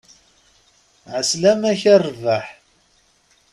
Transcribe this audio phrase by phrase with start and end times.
[1.15, 2.45] Ɛeslama-k, a rrbeḥ!